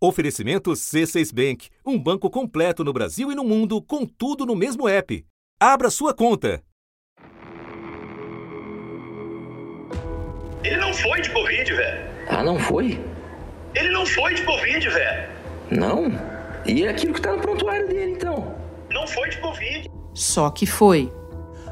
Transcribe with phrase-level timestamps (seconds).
[0.00, 4.88] Oferecimento C6 Bank, um banco completo no Brasil e no mundo, com tudo no mesmo
[4.88, 5.26] app.
[5.58, 6.62] Abra sua conta.
[10.62, 12.10] Ele não foi de Covid, velho.
[12.28, 13.04] Ah, não foi?
[13.74, 15.30] Ele não foi de Covid, velho.
[15.68, 16.12] Não?
[16.64, 18.54] E é aquilo que tá no prontuário dele, então?
[18.92, 19.90] Não foi de Covid.
[20.14, 21.12] Só que foi.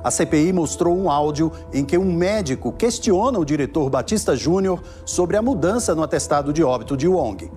[0.02, 5.36] A CPI mostrou um áudio em que um médico questiona o diretor Batista Júnior sobre
[5.36, 7.50] a mudança no atestado de óbito de Wong.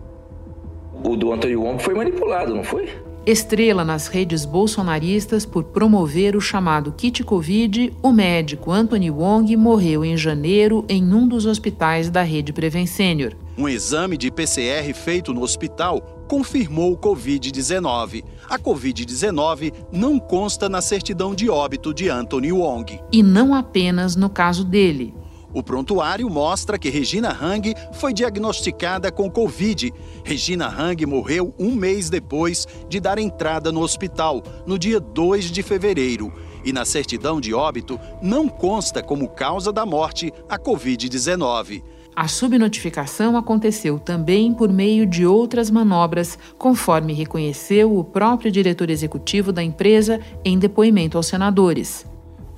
[1.03, 2.89] O do Antônio Wong foi manipulado, não foi?
[3.25, 10.03] Estrela nas redes bolsonaristas por promover o chamado kit Covid, o médico Anthony Wong morreu
[10.03, 13.35] em janeiro em um dos hospitais da rede Preven Sênior.
[13.57, 18.23] Um exame de PCR feito no hospital confirmou o Covid-19.
[18.49, 22.99] A Covid-19 não consta na certidão de óbito de Anthony Wong.
[23.11, 25.13] E não apenas no caso dele.
[25.53, 29.91] O prontuário mostra que Regina Hang foi diagnosticada com Covid.
[30.23, 35.63] Regina Hang morreu um mês depois de dar entrada no hospital, no dia 2 de
[35.63, 36.31] fevereiro.
[36.63, 41.81] E na certidão de óbito não consta como causa da morte a Covid-19.
[42.15, 49.53] A subnotificação aconteceu também por meio de outras manobras, conforme reconheceu o próprio diretor executivo
[49.53, 52.08] da empresa em depoimento aos senadores.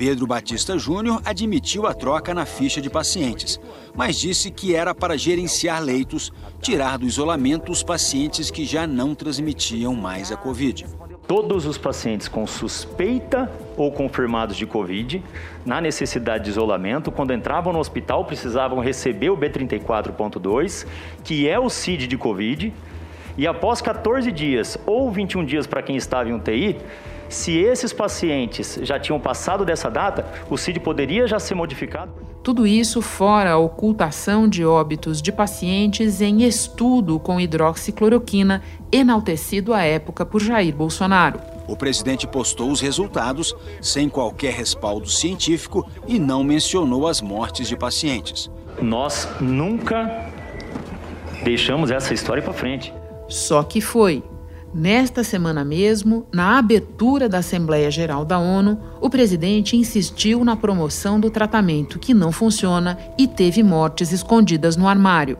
[0.01, 3.59] Pedro Batista Júnior admitiu a troca na ficha de pacientes,
[3.93, 9.13] mas disse que era para gerenciar leitos, tirar do isolamento os pacientes que já não
[9.13, 10.87] transmitiam mais a Covid.
[11.27, 15.23] Todos os pacientes com suspeita ou confirmados de Covid,
[15.63, 20.87] na necessidade de isolamento, quando entravam no hospital, precisavam receber o B34.2,
[21.23, 22.73] que é o CID de Covid,
[23.37, 26.77] e após 14 dias ou 21 dias para quem estava em UTI,
[27.31, 32.11] se esses pacientes já tinham passado dessa data, o CID poderia já ser modificado.
[32.43, 39.81] Tudo isso fora a ocultação de óbitos de pacientes em estudo com hidroxicloroquina, enaltecido à
[39.83, 41.39] época por Jair Bolsonaro.
[41.67, 47.77] O presidente postou os resultados sem qualquer respaldo científico e não mencionou as mortes de
[47.77, 48.51] pacientes.
[48.81, 50.29] Nós nunca
[51.43, 52.93] deixamos essa história para frente.
[53.31, 54.21] Só que foi.
[54.73, 61.17] Nesta semana mesmo, na abertura da Assembleia Geral da ONU, o presidente insistiu na promoção
[61.17, 65.37] do tratamento que não funciona e teve mortes escondidas no armário.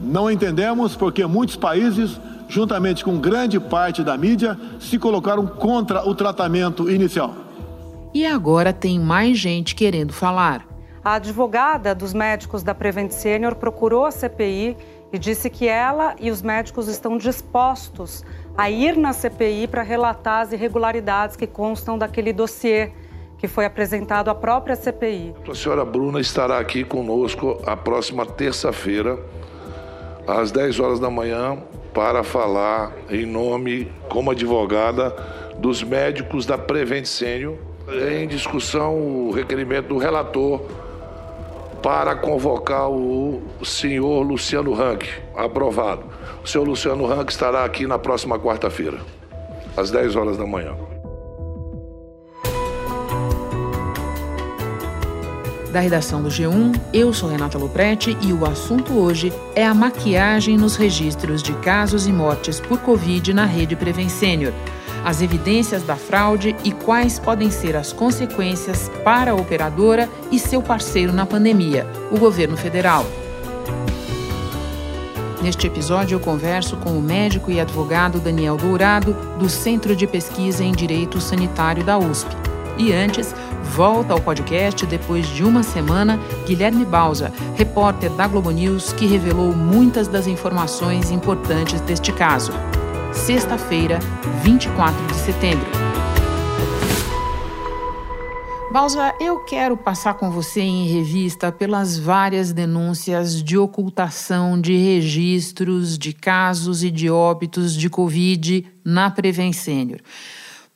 [0.00, 2.18] Não entendemos porque muitos países,
[2.48, 7.34] juntamente com grande parte da mídia, se colocaram contra o tratamento inicial.
[8.14, 10.66] E agora tem mais gente querendo falar.
[11.04, 14.76] A advogada dos médicos da Prevent Senior procurou a CPI
[15.12, 18.24] e disse que ela e os médicos estão dispostos
[18.56, 22.92] a ir na CPI para relatar as irregularidades que constam daquele dossiê
[23.38, 25.34] que foi apresentado à própria CPI.
[25.48, 29.18] A senhora Bruna estará aqui conosco a próxima terça-feira,
[30.26, 31.56] às 10 horas da manhã,
[31.94, 35.10] para falar em nome, como advogada,
[35.56, 37.56] dos médicos da Prevent Senior.
[38.10, 40.60] Em discussão o requerimento do relator
[41.82, 45.04] para convocar o senhor Luciano Rank.
[45.34, 46.04] Aprovado.
[46.42, 48.98] O senhor Luciano Rank estará aqui na próxima quarta-feira,
[49.76, 50.74] às 10 horas da manhã.
[55.72, 60.56] Da redação do G1, eu sou Renata Luprete e o assunto hoje é a maquiagem
[60.56, 64.54] nos registros de casos e mortes por Covid na rede Prevent Sênior
[65.04, 70.62] as evidências da fraude e quais podem ser as consequências para a operadora e seu
[70.62, 73.06] parceiro na pandemia, o governo federal.
[75.42, 80.64] Neste episódio, eu converso com o médico e advogado Daniel Dourado, do Centro de Pesquisa
[80.64, 82.28] em Direito Sanitário da USP.
[82.76, 88.92] E antes, volta ao podcast depois de uma semana Guilherme Bausa, repórter da Globo News,
[88.92, 92.52] que revelou muitas das informações importantes deste caso
[93.18, 93.98] sexta-feira,
[94.42, 95.66] 24 de setembro.
[98.72, 105.98] Balsa, eu quero passar com você em revista pelas várias denúncias de ocultação de registros
[105.98, 110.00] de casos e de óbitos de Covid na Preven Sênior.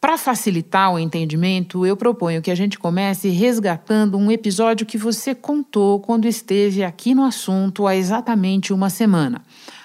[0.01, 5.35] Para facilitar o entendimento, eu proponho que a gente comece resgatando um episódio que você
[5.35, 9.43] contou quando esteve aqui no assunto há exatamente uma semana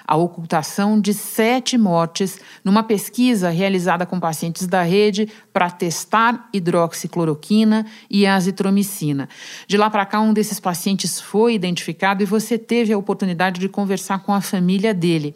[0.08, 7.84] a ocultação de sete mortes numa pesquisa realizada com pacientes da rede para testar hidroxicloroquina
[8.08, 9.28] e azitromicina.
[9.66, 13.68] De lá para cá, um desses pacientes foi identificado e você teve a oportunidade de
[13.68, 15.34] conversar com a família dele.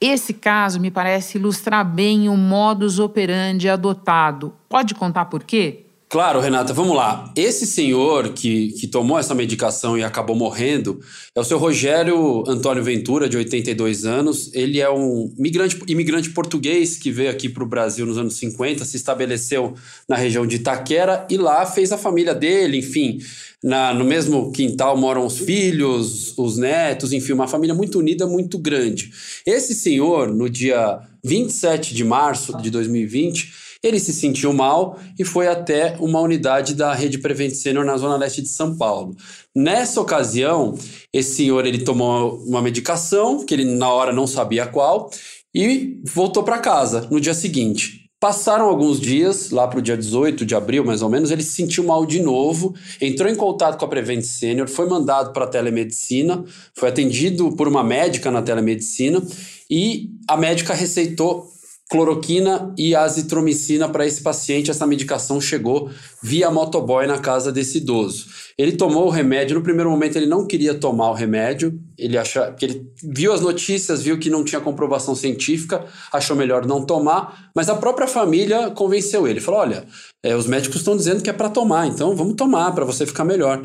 [0.00, 4.54] Esse caso me parece ilustrar bem o modus operandi adotado.
[4.66, 5.85] Pode contar por quê?
[6.08, 7.32] Claro, Renata, vamos lá.
[7.34, 11.00] Esse senhor que, que tomou essa medicação e acabou morrendo
[11.34, 14.54] é o seu Rogério Antônio Ventura, de 82 anos.
[14.54, 18.84] Ele é um migrante, imigrante português que veio aqui para o Brasil nos anos 50,
[18.84, 19.74] se estabeleceu
[20.08, 23.18] na região de Itaquera e lá fez a família dele, enfim.
[23.60, 28.58] Na, no mesmo quintal moram os filhos, os netos, enfim, uma família muito unida, muito
[28.58, 29.10] grande.
[29.44, 35.48] Esse senhor, no dia 27 de março de 2020, ele se sentiu mal e foi
[35.48, 39.16] até uma unidade da Rede Prevent Senior na zona leste de São Paulo.
[39.54, 40.76] Nessa ocasião,
[41.12, 45.10] esse senhor ele tomou uma medicação que ele na hora não sabia qual
[45.54, 48.06] e voltou para casa no dia seguinte.
[48.18, 51.52] Passaram alguns dias, lá para o dia 18 de abril, mais ou menos, ele se
[51.52, 55.48] sentiu mal de novo, entrou em contato com a Prevent Senior, foi mandado para a
[55.48, 56.42] telemedicina,
[56.74, 59.22] foi atendido por uma médica na telemedicina
[59.70, 61.46] e a médica receitou
[61.88, 64.70] cloroquina e azitromicina para esse paciente.
[64.70, 65.90] Essa medicação chegou
[66.22, 68.26] via motoboy na casa desse idoso.
[68.58, 72.50] Ele tomou o remédio, no primeiro momento ele não queria tomar o remédio, ele acha
[72.52, 77.50] que ele viu as notícias, viu que não tinha comprovação científica, achou melhor não tomar,
[77.54, 79.84] mas a própria família convenceu ele, falou: "Olha,
[80.22, 83.24] é, os médicos estão dizendo que é para tomar, então vamos tomar para você ficar
[83.24, 83.62] melhor".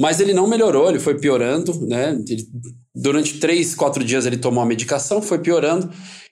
[0.00, 2.18] Mas ele não melhorou, ele foi piorando, né?
[2.26, 2.44] Ele,
[2.94, 5.88] durante três, quatro dias ele tomou a medicação, foi piorando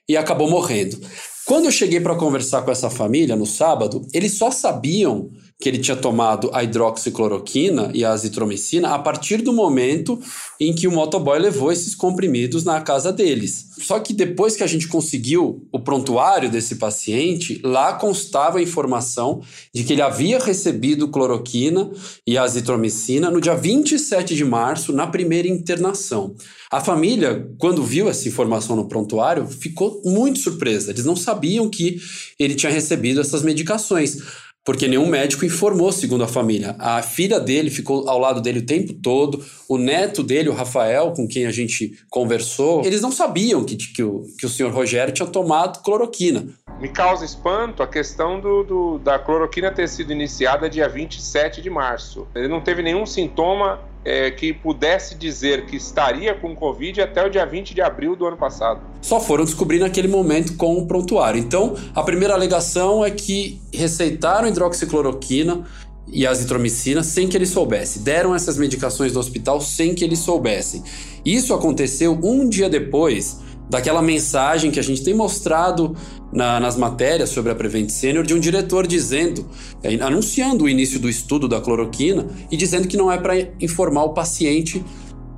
[0.09, 0.97] e acabou morrendo.
[1.45, 5.31] Quando eu cheguei para conversar com essa família no sábado, eles só sabiam
[5.61, 10.19] que ele tinha tomado a hidroxicloroquina e a azitromicina a partir do momento
[10.59, 13.67] em que o motoboy levou esses comprimidos na casa deles.
[13.77, 19.41] Só que depois que a gente conseguiu o prontuário desse paciente, lá constava a informação
[19.73, 21.91] de que ele havia recebido cloroquina
[22.25, 26.35] e azitromicina no dia 27 de março, na primeira internação.
[26.71, 30.89] A família, quando viu essa informação no prontuário, ficou muito surpresa.
[30.89, 31.99] Eles não sabiam que
[32.39, 34.17] ele tinha recebido essas medicações
[34.63, 36.75] porque nenhum médico informou, segundo a família.
[36.77, 41.11] A filha dele ficou ao lado dele o tempo todo, o neto dele, o Rafael,
[41.11, 45.13] com quem a gente conversou, eles não sabiam que, que, o, que o senhor Rogério
[45.13, 46.47] tinha tomado cloroquina.
[46.79, 51.69] Me causa espanto a questão do, do, da cloroquina ter sido iniciada dia 27 de
[51.69, 52.27] março.
[52.35, 57.29] Ele não teve nenhum sintoma é, que pudesse dizer que estaria com Covid até o
[57.29, 58.81] dia 20 de abril do ano passado.
[59.01, 61.39] Só foram descobrir naquele momento com o prontuário.
[61.39, 65.65] Então, a primeira alegação é que receitaram hidroxicloroquina
[66.07, 67.99] e azitromicina sem que ele soubesse.
[67.99, 70.83] Deram essas medicações no hospital sem que eles soubessem.
[71.23, 73.39] Isso aconteceu um dia depois
[73.71, 75.95] daquela mensagem que a gente tem mostrado
[76.29, 79.47] na, nas matérias sobre a Prevent Senior de um diretor dizendo,
[79.81, 84.03] é, anunciando o início do estudo da cloroquina e dizendo que não é para informar
[84.03, 84.83] o paciente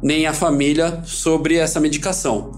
[0.02, 2.52] nem a família sobre essa medicação.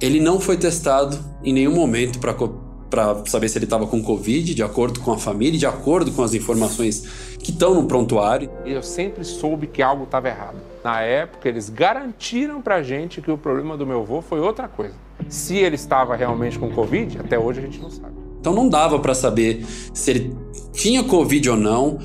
[0.00, 4.62] Ele não foi testado em nenhum momento para saber se ele estava com Covid, de
[4.62, 7.04] acordo com a família, de acordo com as informações
[7.38, 8.50] que estão no prontuário.
[8.64, 10.56] Eu sempre soube que algo estava errado.
[10.82, 15.09] Na época, eles garantiram para gente que o problema do meu avô foi outra coisa.
[15.30, 18.12] Se ele estava realmente com Covid, até hoje a gente não sabe.
[18.40, 20.36] Então não dava para saber se ele
[20.72, 21.98] tinha Covid ou não,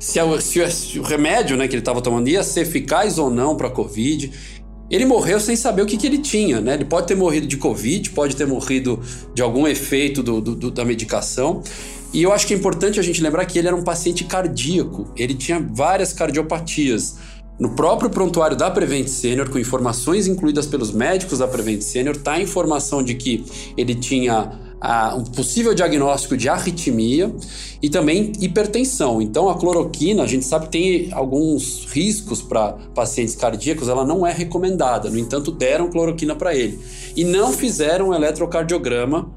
[0.00, 3.56] se, se, se o remédio né, que ele estava tomando ia ser eficaz ou não
[3.56, 4.32] para Covid.
[4.90, 6.74] Ele morreu sem saber o que, que ele tinha, né?
[6.74, 9.00] Ele pode ter morrido de Covid, pode ter morrido
[9.32, 11.62] de algum efeito do, do, da medicação.
[12.12, 15.10] E eu acho que é importante a gente lembrar que ele era um paciente cardíaco,
[15.16, 17.16] ele tinha várias cardiopatias.
[17.62, 22.32] No próprio prontuário da Prevent Senior, com informações incluídas pelos médicos da Prevent Senior, está
[22.32, 23.44] a informação de que
[23.76, 27.32] ele tinha ah, um possível diagnóstico de arritmia
[27.80, 29.22] e também hipertensão.
[29.22, 34.26] Então, a cloroquina, a gente sabe que tem alguns riscos para pacientes cardíacos, ela não
[34.26, 35.08] é recomendada.
[35.08, 36.80] No entanto, deram cloroquina para ele.
[37.14, 39.30] E não fizeram um eletrocardiograma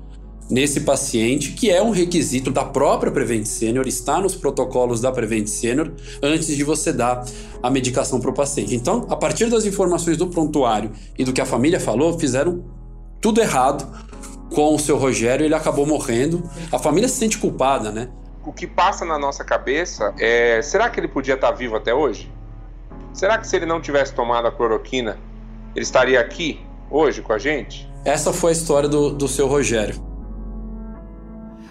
[0.50, 5.48] nesse paciente, que é um requisito da própria Prevent Senior, está nos protocolos da Prevent
[5.48, 7.26] Senior antes de você dar
[7.62, 8.76] a medicação para o paciente.
[8.76, 12.64] Então, a partir das informações do prontuário e do que a família falou, fizeram
[13.20, 14.06] tudo errado
[14.54, 16.44] com o seu Rogério, ele acabou morrendo.
[16.72, 18.10] A família se sente culpada, né?
[18.46, 22.32] O que passa na nossa cabeça é: será que ele podia estar vivo até hoje?
[23.14, 25.18] Será que se ele não tivesse tomado a cloroquina,
[25.74, 26.60] ele estaria aqui
[26.92, 27.90] hoje com a gente?
[28.04, 30.15] Essa foi a história do, do seu Rogério.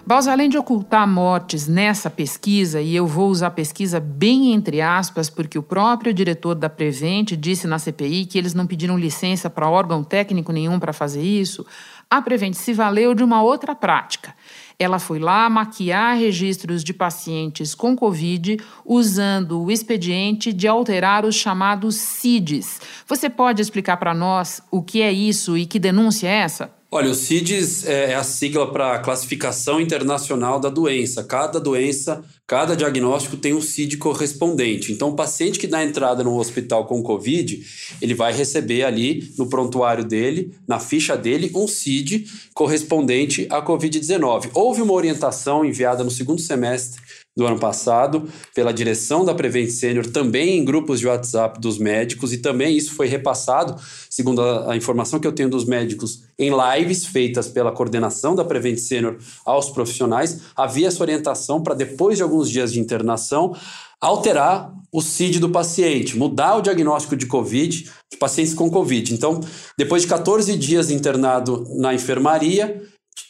[0.07, 5.31] Baus, além de ocultar mortes nessa pesquisa, e eu vou usar pesquisa bem entre aspas,
[5.31, 9.67] porque o próprio diretor da Prevent disse na CPI que eles não pediram licença para
[9.67, 11.65] órgão técnico nenhum para fazer isso,
[12.07, 14.35] a Prevent se valeu de uma outra prática.
[14.77, 21.33] Ela foi lá maquiar registros de pacientes com Covid usando o expediente de alterar os
[21.33, 22.79] chamados CIDs.
[23.07, 26.71] Você pode explicar para nós o que é isso e que denúncia é essa?
[26.95, 31.25] Olha, o CIDES é, é a sigla para Classificação Internacional da Doença.
[31.25, 34.93] Cada doença cada diagnóstico tem um CID correspondente.
[34.93, 37.61] Então, o paciente que dá entrada no hospital com Covid,
[38.01, 44.51] ele vai receber ali no prontuário dele, na ficha dele, um CID correspondente à Covid-19.
[44.53, 47.01] Houve uma orientação enviada no segundo semestre
[47.35, 52.31] do ano passado pela direção da Prevent Senior, também em grupos de WhatsApp dos médicos,
[52.31, 53.75] e também isso foi repassado,
[54.09, 58.45] segundo a, a, informação que eu tenho dos médicos, em lives feitas pela coordenação da
[58.45, 60.41] Prevent Senior aos profissionais.
[60.55, 63.53] Havia essa orientação para, depois de alguns dias de internação,
[63.99, 69.13] alterar o CID do paciente, mudar o diagnóstico de Covid, de pacientes com Covid.
[69.13, 69.41] Então,
[69.77, 72.81] depois de 14 dias internado na enfermaria,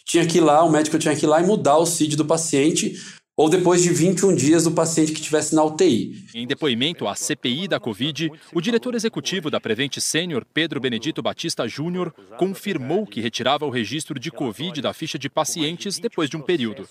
[0.05, 2.25] tinha que ir lá, o médico tinha que ir lá e mudar o CID do
[2.25, 2.95] paciente
[3.37, 6.25] ou depois de 21 dias do paciente que estivesse na UTI.
[6.33, 11.67] Em depoimento à CPI da Covid, o diretor executivo da Prevent Sênior, Pedro Benedito Batista
[11.67, 16.41] Júnior, confirmou que retirava o registro de Covid da ficha de pacientes depois de um
[16.41, 16.87] período.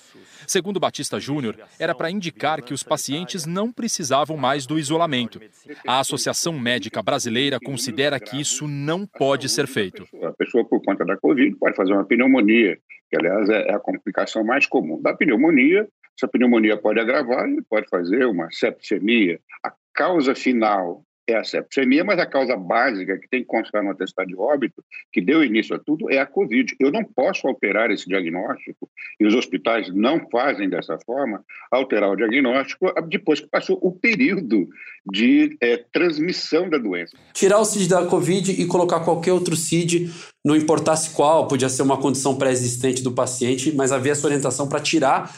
[0.47, 5.41] Segundo Batista Júnior, era para indicar que os pacientes não precisavam mais do isolamento.
[5.87, 10.07] A Associação Médica Brasileira considera que isso não pode ser feito.
[10.23, 12.77] A pessoa, por conta da Covid, pode fazer uma pneumonia,
[13.09, 17.89] que, aliás, é a complicação mais comum da pneumonia essa pneumonia pode agravar e pode
[17.89, 19.39] fazer uma septicemia.
[19.63, 23.91] A causa final é a septicemia, mas a causa básica que tem que constar no
[23.91, 26.75] atestado de óbito, que deu início a tudo, é a Covid.
[26.79, 32.17] Eu não posso alterar esse diagnóstico, e os hospitais não fazem dessa forma, alterar o
[32.17, 34.69] diagnóstico depois que passou o período
[35.11, 37.17] de é, transmissão da doença.
[37.33, 40.11] Tirar o CID da Covid e colocar qualquer outro CID,
[40.45, 44.81] não importasse qual, podia ser uma condição pré-existente do paciente, mas havia essa orientação para
[44.81, 45.31] tirar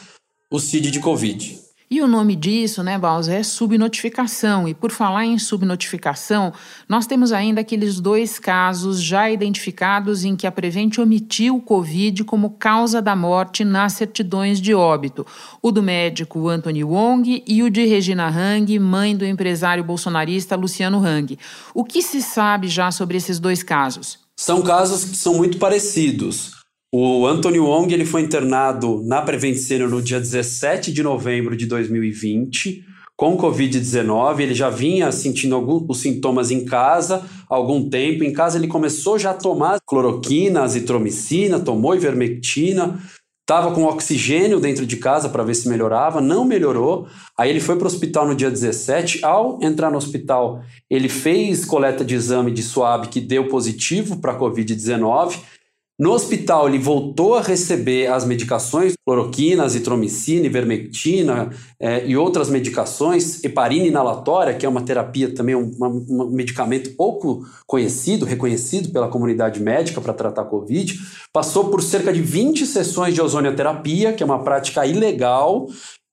[0.49, 1.67] o CID de Covid.
[1.89, 4.67] E o nome disso, né, Balsa, é subnotificação.
[4.67, 6.51] E por falar em subnotificação,
[6.87, 12.25] nós temos ainda aqueles dois casos já identificados em que a Prevent omitiu o Covid
[12.25, 15.25] como causa da morte nas certidões de óbito.
[15.61, 20.99] O do médico Anthony Wong e o de Regina Hang, mãe do empresário bolsonarista Luciano
[20.99, 21.39] Hang.
[21.73, 24.19] O que se sabe já sobre esses dois casos?
[24.35, 26.51] São casos que são muito parecidos.
[26.99, 31.67] O Anthony Wong ele foi internado na Prevent Senior no dia 17 de novembro de
[31.67, 32.83] 2020
[33.15, 34.39] com Covid-19.
[34.39, 38.23] Ele já vinha sentindo alguns os sintomas em casa há algum tempo.
[38.23, 42.99] Em casa ele começou já a tomar cloroquina, azitromicina, tomou ivermectina,
[43.41, 47.07] estava com oxigênio dentro de casa para ver se melhorava, não melhorou.
[47.37, 49.23] Aí ele foi para o hospital no dia 17.
[49.23, 54.35] Ao entrar no hospital, ele fez coleta de exame de suave que deu positivo para
[54.39, 55.56] Covid-19
[55.99, 61.49] no hospital, ele voltou a receber as medicações, cloroquina, azitromicina, ivermectina
[61.79, 67.43] é, e outras medicações, heparina inalatória, que é uma terapia também, um, um medicamento pouco
[67.65, 70.99] conhecido, reconhecido pela comunidade médica para tratar Covid.
[71.33, 75.65] Passou por cerca de 20 sessões de ozonioterapia, que é uma prática ilegal,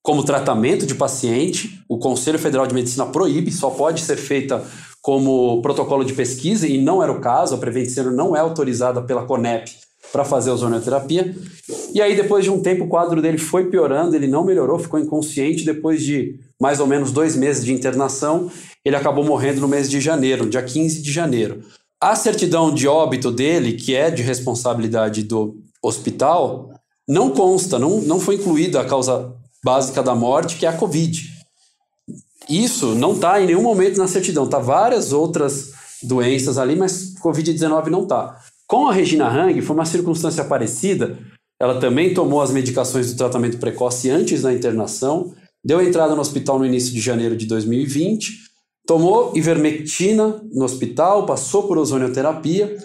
[0.02, 1.84] como tratamento de paciente.
[1.86, 4.64] O Conselho Federal de Medicina proíbe, só pode ser feita
[5.04, 9.26] como protocolo de pesquisa, e não era o caso, a Prevenceno não é autorizada pela
[9.26, 9.70] CONEP
[10.10, 11.36] para fazer ozonioterapia.
[11.92, 14.98] E aí, depois de um tempo, o quadro dele foi piorando, ele não melhorou, ficou
[14.98, 15.62] inconsciente.
[15.62, 18.50] Depois de mais ou menos dois meses de internação,
[18.82, 21.60] ele acabou morrendo no mês de janeiro, dia 15 de janeiro.
[22.00, 26.70] A certidão de óbito dele, que é de responsabilidade do hospital,
[27.06, 31.33] não consta, não, não foi incluída a causa básica da morte, que é a Covid.
[32.48, 35.72] Isso não está em nenhum momento na certidão, tá várias outras
[36.02, 38.38] doenças ali, mas Covid-19 não está.
[38.66, 41.18] Com a Regina Hang foi uma circunstância parecida.
[41.60, 45.34] Ela também tomou as medicações do tratamento precoce antes da internação,
[45.64, 48.44] deu entrada no hospital no início de janeiro de 2020,
[48.86, 52.76] tomou ivermectina no hospital, passou por ozonioterapia,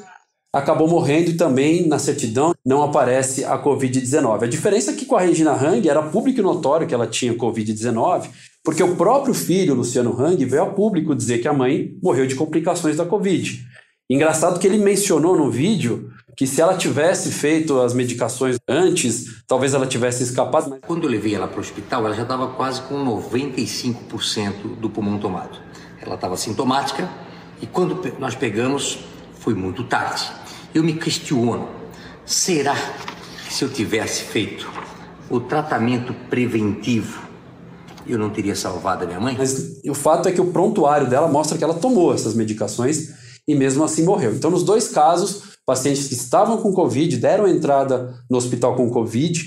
[0.54, 4.44] acabou morrendo e também na certidão não aparece a Covid-19.
[4.44, 7.34] A diferença é que com a Regina Hang era público e notório que ela tinha
[7.34, 8.30] Covid-19,
[8.64, 12.36] porque o próprio filho, Luciano Hang, veio a público dizer que a mãe morreu de
[12.36, 13.66] complicações da Covid.
[14.10, 19.74] Engraçado que ele mencionou no vídeo que se ela tivesse feito as medicações antes, talvez
[19.74, 20.80] ela tivesse escapado.
[20.88, 25.20] Quando eu levei ela para o hospital, ela já estava quase com 95% do pulmão
[25.20, 25.60] tomado.
[26.02, 27.10] Ela estava sintomática
[27.62, 29.00] e quando nós pegamos,
[29.34, 30.32] foi muito tarde.
[30.74, 31.68] Eu me questiono,
[32.26, 32.76] será
[33.46, 34.70] que se eu tivesse feito
[35.30, 37.29] o tratamento preventivo
[38.08, 39.36] eu não teria salvado a minha mãe?
[39.38, 43.10] Mas o fato é que o prontuário dela mostra que ela tomou essas medicações
[43.48, 44.34] e mesmo assim morreu.
[44.34, 49.44] Então, nos dois casos, pacientes que estavam com Covid, deram entrada no hospital com Covid,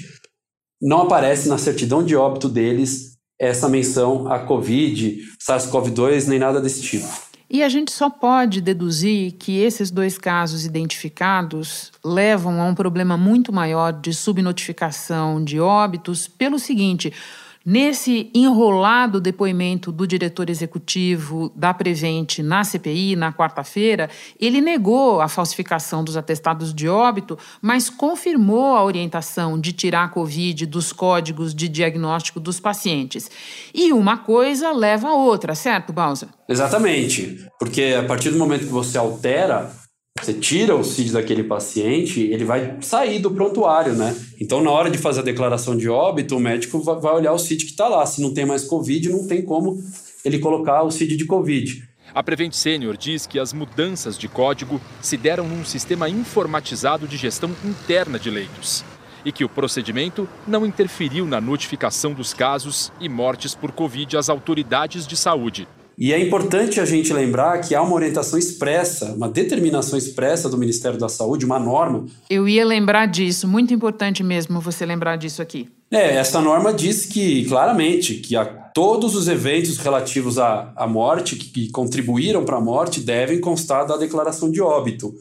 [0.81, 6.83] não aparece na certidão de óbito deles essa menção a Covid, SARS-CoV-2, nem nada desse
[6.83, 7.09] tipo.
[7.51, 13.15] E a gente só pode deduzir que esses dois casos identificados levam a um problema
[13.17, 17.13] muito maior de subnotificação de óbitos pelo seguinte:
[17.65, 25.29] Nesse enrolado depoimento do diretor executivo da Prevent na CPI, na quarta-feira, ele negou a
[25.29, 31.55] falsificação dos atestados de óbito, mas confirmou a orientação de tirar a Covid dos códigos
[31.55, 33.31] de diagnóstico dos pacientes.
[33.73, 36.29] E uma coisa leva a outra, certo, Balsa?
[36.49, 37.47] Exatamente.
[37.59, 39.71] Porque a partir do momento que você altera
[40.25, 44.17] você tira o CID daquele paciente, ele vai sair do prontuário, né?
[44.41, 47.65] Então, na hora de fazer a declaração de óbito, o médico vai olhar o CID
[47.65, 48.05] que está lá.
[48.07, 49.83] Se não tem mais Covid, não tem como
[50.25, 51.83] ele colocar o CID de Covid.
[52.15, 57.17] A Prevent Senior diz que as mudanças de código se deram num sistema informatizado de
[57.17, 58.85] gestão interna de leitos
[59.25, 64.29] e que o procedimento não interferiu na notificação dos casos e mortes por Covid às
[64.29, 65.67] autoridades de saúde.
[66.03, 70.59] E é importante a gente lembrar que há uma orientação expressa, uma determinação expressa do
[70.59, 72.07] Ministério da Saúde, uma norma.
[72.29, 75.69] Eu ia lembrar disso, muito importante mesmo você lembrar disso aqui.
[75.93, 81.37] É, essa norma diz que, claramente, que a, todos os eventos relativos à, à morte,
[81.37, 85.15] que, que contribuíram para a morte, devem constar da declaração de óbito.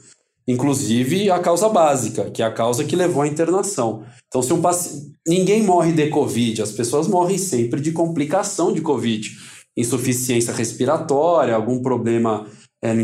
[0.48, 4.04] Inclusive a causa básica, que é a causa que levou à internação.
[4.28, 5.14] Então, se um paci...
[5.28, 9.30] ninguém morre de Covid, as pessoas morrem sempre de complicação de Covid
[9.78, 12.46] insuficiência respiratória, algum problema
[12.82, 13.02] é, no,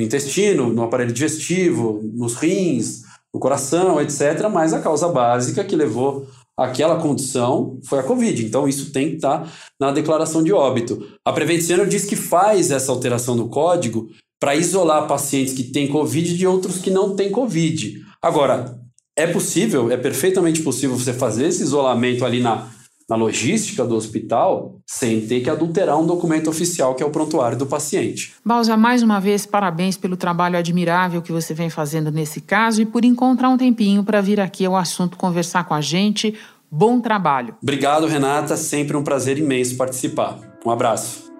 [0.00, 3.02] intestino, no no aparelho digestivo, nos rins,
[3.32, 4.48] no coração, etc.
[4.52, 8.44] Mas a causa básica que levou àquela condição foi a Covid.
[8.44, 11.04] Então, isso tem que estar na declaração de óbito.
[11.24, 14.08] A Prevenciano diz que faz essa alteração do código
[14.40, 18.00] para isolar pacientes que têm Covid de outros que não têm Covid.
[18.22, 18.78] Agora,
[19.16, 22.68] é possível, é perfeitamente possível você fazer esse isolamento ali na
[23.08, 27.58] na logística do hospital sem ter que adulterar um documento oficial que é o prontuário
[27.58, 28.34] do paciente.
[28.44, 32.86] Balsa, mais uma vez, parabéns pelo trabalho admirável que você vem fazendo nesse caso e
[32.86, 36.34] por encontrar um tempinho para vir aqui ao assunto conversar com a gente.
[36.70, 37.56] Bom trabalho.
[37.62, 38.56] Obrigado, Renata.
[38.56, 40.40] Sempre um prazer imenso participar.
[40.64, 41.33] Um abraço.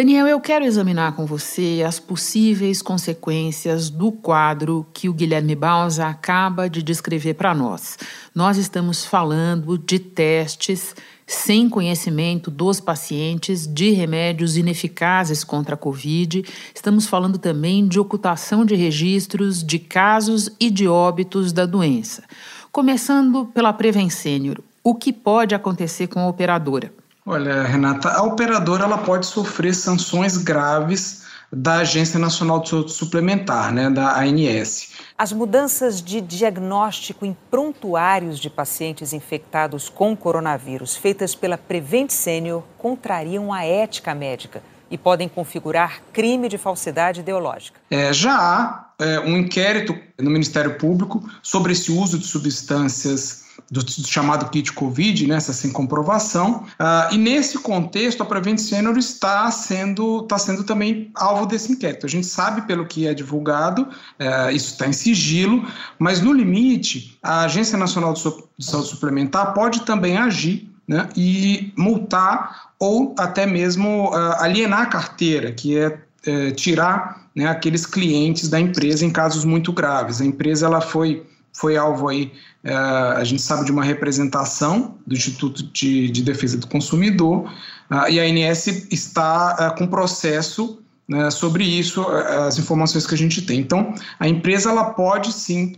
[0.00, 6.06] Daniel, eu quero examinar com você as possíveis consequências do quadro que o Guilherme Balsa
[6.06, 7.98] acaba de descrever para nós.
[8.34, 10.96] Nós estamos falando de testes
[11.26, 16.46] sem conhecimento dos pacientes, de remédios ineficazes contra a Covid.
[16.74, 22.24] Estamos falando também de ocultação de registros de casos e de óbitos da doença.
[22.72, 26.90] Começando pela Prevencênior, o que pode acontecer com a operadora?
[27.32, 33.72] Olha, Renata, a operadora ela pode sofrer sanções graves da Agência Nacional de Saúde Suplementar,
[33.72, 34.94] né, da ANS.
[35.16, 42.64] As mudanças de diagnóstico em prontuários de pacientes infectados com coronavírus feitas pela Prevent Senior
[42.76, 47.78] contrariam a ética médica e podem configurar crime de falsidade ideológica.
[47.92, 53.82] É, já há é, um inquérito no Ministério Público sobre esse uso de substâncias do,
[53.82, 56.64] do, chamado kit Covid, né, essa sem comprovação.
[56.78, 62.04] Uh, e nesse contexto, a Prevent Senior está sendo, está sendo também alvo desse inquérito.
[62.04, 65.64] A gente sabe pelo que é divulgado, uh, isso está em sigilo,
[65.98, 68.22] mas no limite, a Agência Nacional de,
[68.58, 74.86] de Saúde Suplementar pode também agir né, e multar ou até mesmo uh, alienar a
[74.86, 80.20] carteira, que é, é tirar né, aqueles clientes da empresa em casos muito graves.
[80.20, 82.32] A empresa ela foi foi alvo aí,
[82.62, 87.50] é, a gente sabe de uma representação do Instituto de, de Defesa do Consumidor,
[87.90, 93.14] uh, e a ANS está uh, com processo né, sobre isso, uh, as informações que
[93.14, 93.60] a gente tem.
[93.60, 95.74] Então, a empresa ela pode sim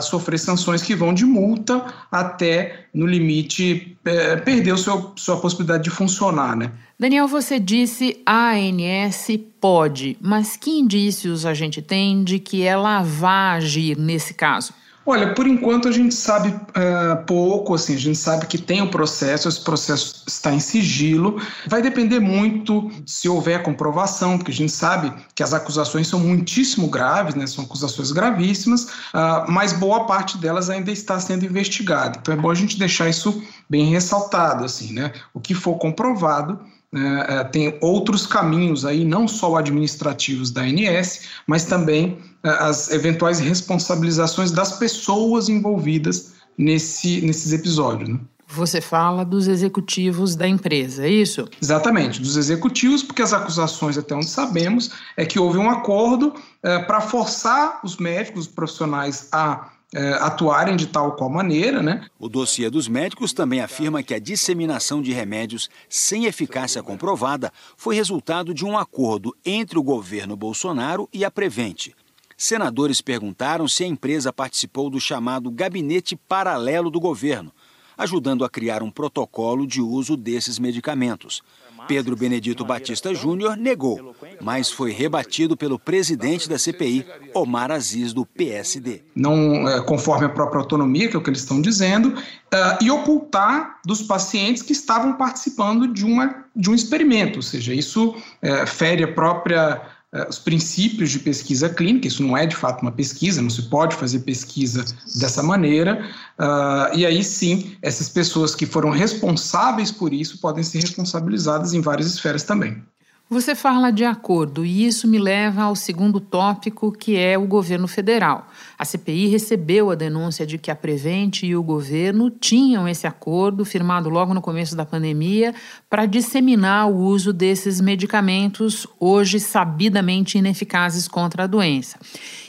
[0.00, 3.98] sofrer sanções que vão de multa até, no limite,
[4.44, 6.70] perder o seu, sua possibilidade de funcionar, né?
[6.96, 9.26] Daniel, você disse a ANS
[9.60, 14.72] pode, mas que indícios a gente tem de que ela vai agir nesse caso?
[15.08, 18.86] Olha, por enquanto a gente sabe uh, pouco, assim, a gente sabe que tem o
[18.86, 21.40] um processo, esse processo está em sigilo.
[21.68, 26.88] Vai depender muito se houver comprovação, porque a gente sabe que as acusações são muitíssimo
[26.88, 27.46] graves, né?
[27.46, 28.82] São acusações gravíssimas,
[29.14, 32.18] uh, mas boa parte delas ainda está sendo investigada.
[32.20, 33.40] Então é bom a gente deixar isso
[33.70, 35.12] bem ressaltado, assim, né?
[35.32, 36.58] O que for comprovado
[36.94, 42.90] é, é, tem outros caminhos aí, não só administrativos da ANS, mas também é, as
[42.90, 48.08] eventuais responsabilizações das pessoas envolvidas nesse, nesses episódios.
[48.08, 48.20] Né?
[48.48, 51.48] Você fala dos executivos da empresa, é isso?
[51.60, 56.78] Exatamente, dos executivos, porque as acusações, até onde sabemos, é que houve um acordo é,
[56.78, 59.72] para forçar os médicos, os profissionais a
[60.20, 62.06] atuarem de tal qual maneira, né?
[62.18, 67.94] O dossiê dos médicos também afirma que a disseminação de remédios sem eficácia comprovada foi
[67.94, 71.94] resultado de um acordo entre o governo Bolsonaro e a Prevente.
[72.36, 77.52] senadores perguntaram se a empresa participou do chamado gabinete paralelo do governo,
[77.96, 81.42] ajudando a criar um protocolo de uso desses medicamentos.
[81.86, 88.26] Pedro Benedito Batista Júnior negou, mas foi rebatido pelo presidente da CPI, Omar Aziz, do
[88.26, 89.02] PSD.
[89.14, 92.90] Não é, conforme a própria autonomia, que é o que eles estão dizendo, uh, e
[92.90, 98.66] ocultar dos pacientes que estavam participando de, uma, de um experimento, ou seja, isso uh,
[98.66, 99.80] fere a própria
[100.28, 103.94] os princípios de pesquisa clínica, isso não é de fato uma pesquisa, não se pode
[103.96, 104.84] fazer pesquisa
[105.16, 110.80] dessa maneira, uh, e aí sim, essas pessoas que foram responsáveis por isso podem ser
[110.80, 112.82] responsabilizadas em várias esferas também.
[113.28, 117.88] Você fala de acordo, e isso me leva ao segundo tópico, que é o governo
[117.88, 118.46] federal.
[118.78, 123.64] A CPI recebeu a denúncia de que a Prevent e o governo tinham esse acordo,
[123.64, 125.52] firmado logo no começo da pandemia,
[125.90, 131.98] para disseminar o uso desses medicamentos, hoje sabidamente ineficazes contra a doença.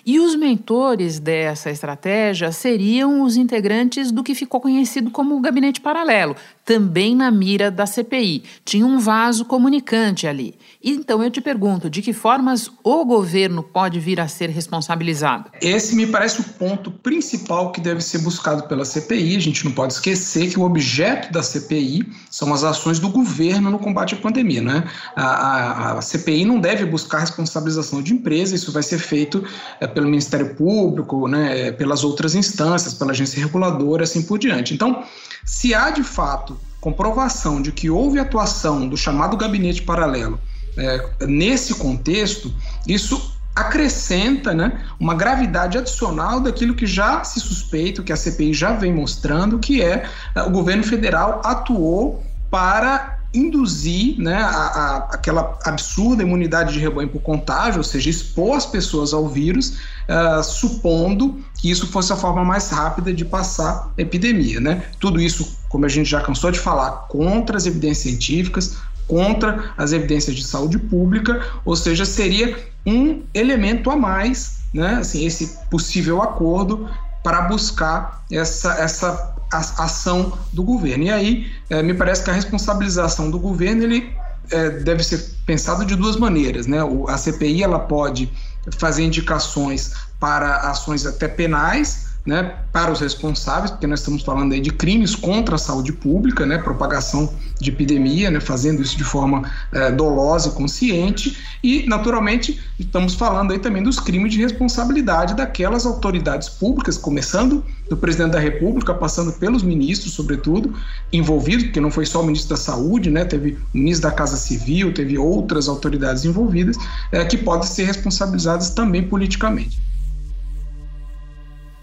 [0.08, 6.34] E os mentores dessa estratégia seriam os integrantes do que ficou conhecido como gabinete paralelo,
[6.64, 8.42] também na mira da CPI.
[8.64, 10.56] Tinha um vaso comunicante ali.
[10.82, 15.52] Então eu te pergunto, de que formas o governo pode vir a ser responsabilizado?
[15.62, 19.36] Esse me parece o ponto principal que deve ser buscado pela CPI.
[19.36, 22.06] A gente não pode esquecer que o objeto da CPI
[22.38, 24.62] são as ações do governo no combate à pandemia.
[24.62, 24.84] Né?
[25.16, 29.44] A, a, a CPI não deve buscar responsabilização de empresa, isso vai ser feito
[29.80, 34.72] é, pelo Ministério Público, né, é, pelas outras instâncias, pela agência reguladora, assim por diante.
[34.72, 35.04] Então,
[35.44, 40.40] se há de fato comprovação de que houve atuação do chamado gabinete paralelo
[40.78, 42.54] é, nesse contexto,
[42.88, 48.74] isso acrescenta né, uma gravidade adicional daquilo que já se suspeita, que a CPI já
[48.74, 55.58] vem mostrando, que é, é o governo federal atuou para induzir né, a, a, aquela
[55.66, 61.40] absurda imunidade de rebanho por contágio, ou seja, expor as pessoas ao vírus, uh, supondo
[61.56, 64.60] que isso fosse a forma mais rápida de passar a epidemia.
[64.60, 64.84] Né?
[65.00, 69.92] Tudo isso, como a gente já cansou de falar, contra as evidências científicas, contra as
[69.92, 76.22] evidências de saúde pública, ou seja, seria um elemento a mais, né, assim, esse possível
[76.22, 76.90] acordo
[77.24, 81.06] para buscar essa, essa ação do governo.
[81.06, 84.14] E aí, é, me parece que a responsabilização do governo ele
[84.52, 86.78] é, deve ser pensado de duas maneiras, né?
[87.08, 88.32] A CPI ela pode
[88.78, 94.60] fazer indicações para ações até penais, né, para os responsáveis, porque nós estamos falando aí
[94.60, 99.50] de crimes contra a saúde pública, né, propagação de epidemia, né, fazendo isso de forma
[99.72, 105.86] é, dolosa e consciente, e naturalmente estamos falando aí também dos crimes de responsabilidade daquelas
[105.86, 110.76] autoridades públicas, começando do presidente da República, passando pelos ministros, sobretudo,
[111.14, 114.36] envolvidos, porque não foi só o ministro da Saúde, né, teve o ministro da Casa
[114.36, 116.76] Civil, teve outras autoridades envolvidas,
[117.10, 119.87] é, que podem ser responsabilizadas também politicamente.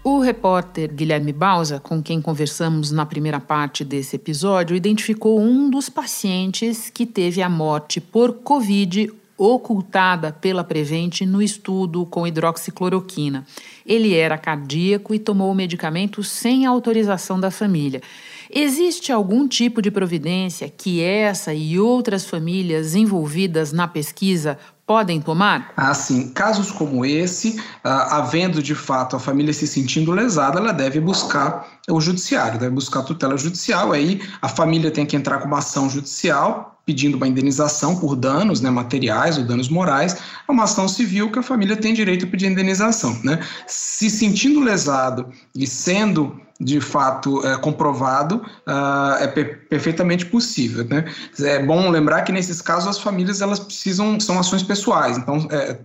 [0.07, 5.89] O repórter Guilherme Bausa, com quem conversamos na primeira parte desse episódio, identificou um dos
[5.89, 13.47] pacientes que teve a morte por Covid ocultada pela Prevent no estudo com hidroxicloroquina.
[13.83, 18.03] Ele era cardíaco e tomou o medicamento sem autorização da família.
[18.49, 25.73] Existe algum tipo de providência que essa e outras famílias envolvidas na pesquisa podem tomar?
[25.75, 30.99] Assim, casos como esse, ah, havendo de fato a família se sentindo lesada, ela deve
[30.99, 33.91] buscar o judiciário, deve buscar tutela judicial.
[33.91, 38.61] Aí a família tem que entrar com uma ação judicial pedindo uma indenização por danos
[38.61, 42.27] né, materiais ou danos morais, é uma ação civil que a família tem direito a
[42.27, 43.19] pedir indenização.
[43.23, 43.39] Né?
[43.65, 50.85] Se sentindo lesado e sendo de fato é, comprovado, uh, é per perfeitamente possível.
[50.85, 51.05] Né?
[51.39, 55.77] É bom lembrar que nesses casos as famílias elas precisam, são ações pessoais, então é,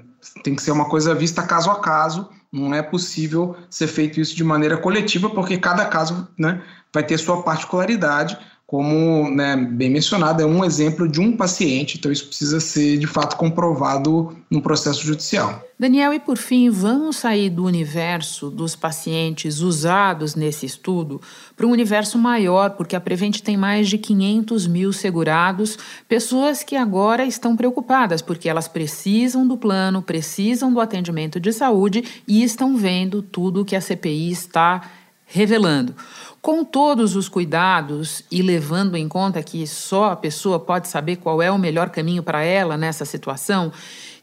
[0.44, 4.36] tem que ser uma coisa vista caso a caso, não é possível ser feito isso
[4.36, 8.38] de maneira coletiva, porque cada caso né, vai ter sua particularidade
[8.70, 13.06] como né, bem mencionado, é um exemplo de um paciente, então isso precisa ser de
[13.08, 15.60] fato comprovado no processo judicial.
[15.76, 21.20] Daniel, e por fim, vamos sair do universo dos pacientes usados nesse estudo
[21.56, 25.76] para um universo maior, porque a Prevent tem mais de 500 mil segurados,
[26.08, 32.04] pessoas que agora estão preocupadas, porque elas precisam do plano, precisam do atendimento de saúde
[32.24, 34.88] e estão vendo tudo que a CPI está
[35.26, 35.94] revelando.
[36.42, 41.42] Com todos os cuidados e levando em conta que só a pessoa pode saber qual
[41.42, 43.70] é o melhor caminho para ela nessa situação,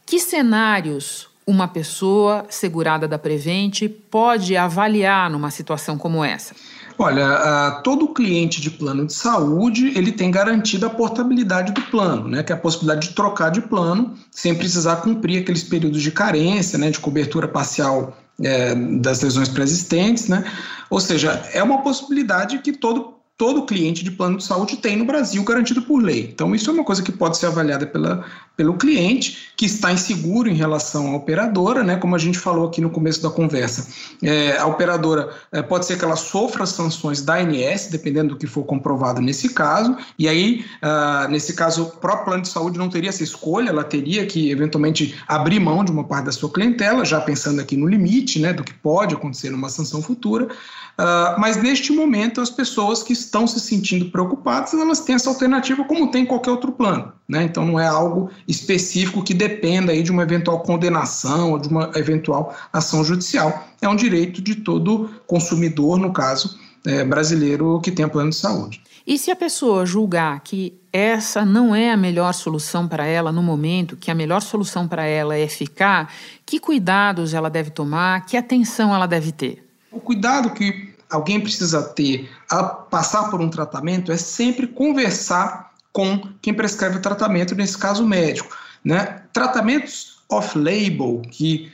[0.05, 6.53] que cenários uma pessoa segurada da Prevent pode avaliar numa situação como essa?
[6.99, 12.27] Olha, uh, todo cliente de plano de saúde ele tem garantida a portabilidade do plano,
[12.27, 16.11] né, que é a possibilidade de trocar de plano sem precisar cumprir aqueles períodos de
[16.11, 20.43] carência, né, de cobertura parcial é, das lesões pré-existentes, né?
[20.89, 25.05] Ou seja, é uma possibilidade que todo todo cliente de plano de saúde tem no
[25.05, 26.31] Brasil garantido por lei.
[26.33, 30.49] Então, isso é uma coisa que pode ser avaliada pela, pelo cliente, que está inseguro
[30.49, 31.97] em relação à operadora, né?
[31.97, 33.87] Como a gente falou aqui no começo da conversa.
[34.23, 38.47] É, a operadora é, pode ser que ela sofra sanções da ANS, dependendo do que
[38.47, 42.89] for comprovado nesse caso, e aí, ah, nesse caso, o próprio plano de saúde não
[42.89, 47.05] teria essa escolha, ela teria que, eventualmente, abrir mão de uma parte da sua clientela,
[47.05, 48.51] já pensando aqui no limite, né?
[48.51, 50.45] Do que pode acontecer numa sanção futura.
[50.45, 55.83] Uh, mas neste momento, as pessoas que estão se sentindo preocupadas, elas têm essa alternativa
[55.83, 57.13] como tem qualquer outro plano.
[57.27, 57.43] Né?
[57.43, 61.91] Então não é algo específico que dependa aí de uma eventual condenação ou de uma
[61.95, 63.67] eventual ação judicial.
[63.81, 68.81] É um direito de todo consumidor, no caso é, brasileiro, que tem plano de saúde.
[69.05, 73.41] E se a pessoa julgar que essa não é a melhor solução para ela no
[73.41, 76.13] momento, que a melhor solução para ela é ficar,
[76.45, 79.65] que cuidados ela deve tomar, que atenção ela deve ter?
[79.91, 86.21] O cuidado que alguém precisa ter a passar por um tratamento é sempre conversar com
[86.41, 88.55] quem prescreve o tratamento, nesse caso o médico.
[88.83, 89.23] Né?
[89.33, 91.71] Tratamentos off-label, que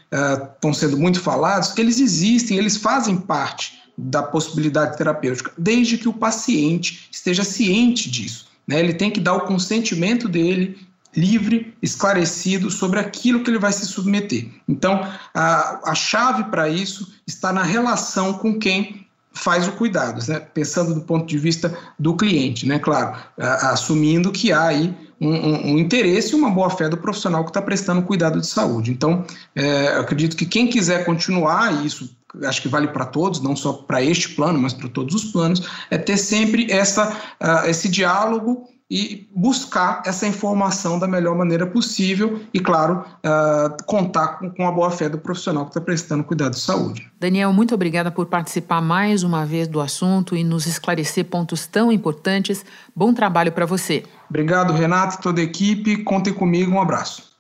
[0.54, 6.08] estão uh, sendo muito falados, eles existem, eles fazem parte da possibilidade terapêutica, desde que
[6.08, 8.48] o paciente esteja ciente disso.
[8.68, 8.80] Né?
[8.80, 10.78] Ele tem que dar o consentimento dele
[11.16, 14.50] livre, esclarecido sobre aquilo que ele vai se submeter.
[14.68, 19.03] Então, a, a chave para isso está na relação com quem
[19.34, 20.40] faz o cuidado, né?
[20.40, 22.78] pensando do ponto de vista do cliente, né?
[22.80, 27.44] Claro, assumindo que há aí um, um, um interesse e uma boa fé do profissional
[27.44, 28.92] que está prestando cuidado de saúde.
[28.92, 33.56] Então, é, acredito que quem quiser continuar, e isso acho que vale para todos, não
[33.56, 37.88] só para este plano, mas para todos os planos, é ter sempre essa, uh, esse
[37.88, 44.68] diálogo e buscar essa informação da melhor maneira possível e, claro, uh, contar com, com
[44.68, 47.12] a boa fé do profissional que está prestando cuidado de saúde.
[47.20, 51.92] Daniel, muito obrigada por participar mais uma vez do assunto e nos esclarecer pontos tão
[51.92, 52.64] importantes.
[52.96, 54.04] Bom trabalho para você.
[54.30, 56.04] Obrigado, Renato, toda a equipe.
[56.04, 56.72] Contem comigo.
[56.72, 57.34] Um abraço.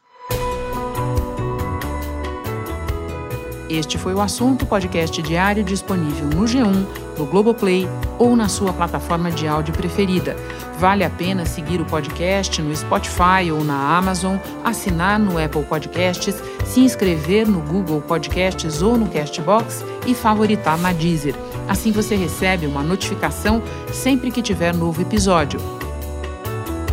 [3.70, 9.32] Este foi o assunto podcast diário disponível no G1, no Globoplay ou na sua plataforma
[9.32, 10.36] de áudio preferida.
[10.80, 16.36] Vale a pena seguir o podcast no Spotify ou na Amazon, assinar no Apple Podcasts,
[16.65, 21.36] se inscrever no Google Podcasts ou no Castbox e favoritar na Deezer.
[21.67, 25.83] Assim você recebe uma notificação sempre que tiver novo episódio.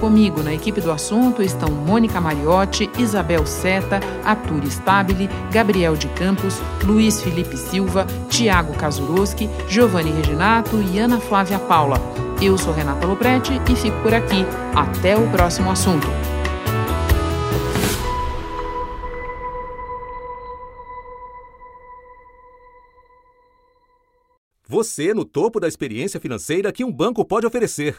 [0.00, 6.58] Comigo na equipe do assunto estão Mônica Mariotti, Isabel Seta, Arthur Stabile, Gabriel de Campos,
[6.82, 11.98] Luiz Felipe Silva, Tiago Kazuroski, Giovanni Reginato e Ana Flávia Paula.
[12.40, 14.46] Eu sou Renata Lopretti e fico por aqui.
[14.74, 16.06] Até o próximo assunto.
[24.66, 27.98] Você no topo da experiência financeira que um banco pode oferecer.